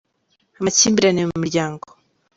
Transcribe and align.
Amakimbirane 0.59 1.21
mu 1.29 1.35
miryango. 1.43 1.87